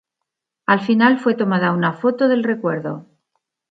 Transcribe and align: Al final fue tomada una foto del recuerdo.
Al 0.65 0.79
final 0.81 1.19
fue 1.19 1.35
tomada 1.35 1.71
una 1.73 1.93
foto 1.93 2.27
del 2.27 2.43
recuerdo. 2.43 3.05